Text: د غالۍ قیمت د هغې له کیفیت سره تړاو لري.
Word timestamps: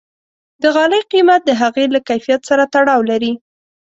د 0.61 0.63
غالۍ 0.75 1.01
قیمت 1.11 1.41
د 1.45 1.51
هغې 1.61 1.85
له 1.93 1.99
کیفیت 2.09 2.41
سره 2.49 2.63
تړاو 2.73 3.01
لري. 3.11 3.31